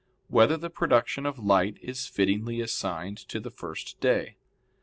[0.31, 4.37] 4] Whether the Production of Light Is Fittingly Assigned to the First Day?